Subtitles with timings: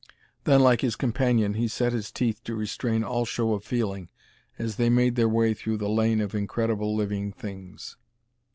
[0.45, 4.09] Then, like his companion, he set his teeth to restrain all show of feeling
[4.57, 7.97] as they made their way through the lane of incredible living things.